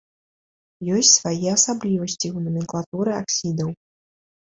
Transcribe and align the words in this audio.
Ёсць 0.99 1.11
свае 1.17 1.49
асаблівасці 1.57 2.27
ў 2.35 2.45
наменклатуры 2.47 3.11
аксідаў. 3.21 3.69